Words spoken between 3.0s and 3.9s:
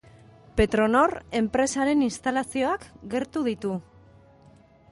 gertu ditu.